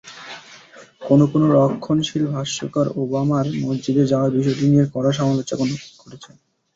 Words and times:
কোনো 1.01 1.23
কোনো 1.31 1.45
রক্ষণশীল 1.57 2.23
ভাষ্যকার 2.33 2.87
ওবামার 2.95 3.45
মসজিদে 3.61 4.03
যাওয়ার 4.11 4.31
বিষয়টি 4.37 4.65
নিয়ে 4.67 4.85
কড়া 4.93 5.11
সমালোচনা 5.17 5.65
করেছেন। 6.01 6.35